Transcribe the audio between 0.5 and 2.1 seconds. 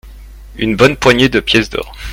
Une bonne poignée de pièces d'or.